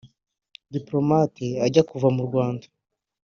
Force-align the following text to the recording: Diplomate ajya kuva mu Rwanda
Diplomate 0.75 1.47
ajya 1.65 1.81
kuva 1.89 2.07
mu 2.15 2.21
Rwanda 2.27 2.65